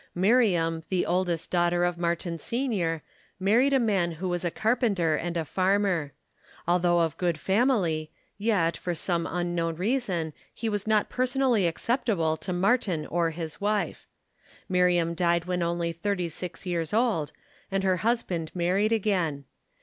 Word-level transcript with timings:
Miriam, 0.15 0.81
the 0.89 1.05
oldest 1.05 1.51
daughter 1.51 1.83
of 1.83 1.95
Martin 1.95 2.39
Sr., 2.39 3.03
married 3.39 3.71
a 3.71 3.79
man 3.79 4.13
who 4.13 4.27
was 4.27 4.43
a 4.43 4.49
carpenter 4.49 5.15
and 5.15 5.37
a 5.37 5.45
farmer. 5.45 6.11
Although 6.67 7.01
of 7.01 7.19
good 7.19 7.39
family, 7.39 8.09
yet, 8.35 8.75
for 8.75 8.95
some 8.95 9.27
unknown 9.29 9.75
reason, 9.75 10.33
he 10.55 10.67
was 10.69 10.87
not 10.87 11.11
personally 11.11 11.67
acceptable 11.67 12.35
to 12.37 12.51
Martin 12.51 13.05
or 13.05 13.29
his 13.29 13.61
wife. 13.61 14.07
Miriam 14.67 15.13
died 15.13 15.45
when 15.45 15.61
only 15.61 15.91
thirty 15.91 16.29
six 16.29 16.65
years 16.65 16.95
old, 16.95 17.31
and 17.69 17.83
her 17.83 17.97
husband 17.97 18.49
married 18.55 18.91
again. 18.91 19.45